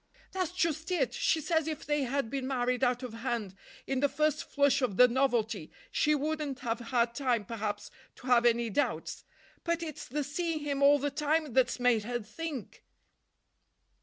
"That's 0.31 0.51
just 0.51 0.89
it. 0.89 1.13
She 1.13 1.39
says 1.41 1.67
if 1.67 1.85
they 1.85 2.05
had 2.05 2.31
been 2.31 2.47
married 2.47 2.83
out 2.83 3.03
of 3.03 3.13
hand, 3.13 3.53
in 3.85 3.99
the 3.99 4.09
first 4.09 4.43
flush 4.49 4.81
of 4.81 4.97
the 4.97 5.07
novelty, 5.07 5.71
she 5.91 6.15
wouldn't 6.15 6.61
have 6.61 6.79
had 6.79 7.13
time, 7.13 7.45
perhaps, 7.45 7.91
to 8.15 8.25
have 8.25 8.47
any 8.47 8.71
doubts. 8.71 9.23
But 9.63 9.83
it's 9.83 10.07
the 10.07 10.23
seeing 10.23 10.61
him 10.61 10.81
all 10.81 10.97
the 10.97 11.11
time 11.11 11.53
that's 11.53 11.79
made 11.79 12.03
her 12.05 12.19
think." 12.19 12.83